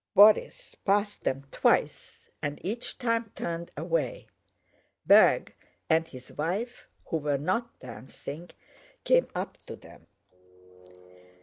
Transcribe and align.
Borís 0.17 0.73
passed 0.83 1.23
them 1.25 1.45
twice 1.51 2.31
and 2.41 2.57
each 2.65 2.97
time 2.97 3.31
turned 3.35 3.69
away. 3.77 4.25
Berg 5.05 5.53
and 5.91 6.07
his 6.07 6.31
wife, 6.31 6.87
who 7.09 7.17
were 7.17 7.37
not 7.37 7.79
dancing, 7.79 8.49
came 9.03 9.27
up 9.35 9.59
to 9.67 9.75
them. 9.75 10.07